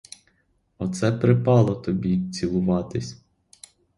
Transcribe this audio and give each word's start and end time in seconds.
Оце 0.77 1.11
припало 1.11 1.75
тобі 1.75 2.29
цілуватись! 2.31 3.21